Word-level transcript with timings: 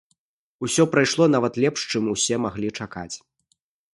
Усё 0.67 0.85
прайшло 0.93 1.27
нават 1.35 1.59
лепш, 1.65 1.81
чым 1.95 2.09
усе 2.13 2.35
маглі 2.45 2.75
чакаць. 2.81 3.13